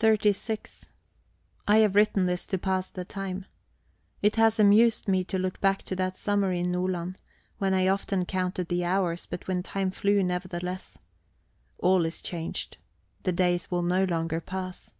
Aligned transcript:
XXXVI 0.00 0.86
I 1.68 1.76
have 1.76 1.94
written 1.94 2.24
this 2.24 2.48
to 2.48 2.58
pass 2.58 2.90
the 2.90 3.04
time. 3.04 3.46
It 4.20 4.34
has 4.34 4.58
amused 4.58 5.06
me 5.06 5.22
to 5.22 5.38
look 5.38 5.60
back 5.60 5.84
to 5.84 5.94
that 5.94 6.16
summer 6.16 6.50
in 6.50 6.72
Nordland, 6.72 7.14
when 7.58 7.72
I 7.72 7.86
often 7.86 8.24
counted 8.24 8.66
the 8.66 8.84
hours, 8.84 9.26
but 9.26 9.46
when 9.46 9.62
time 9.62 9.92
flew 9.92 10.24
nevertheless. 10.24 10.98
All 11.78 12.04
is 12.04 12.22
changed. 12.22 12.78
The 13.22 13.30
days 13.30 13.70
will 13.70 13.82
no 13.82 14.02
longer 14.02 14.40
pass. 14.40 14.94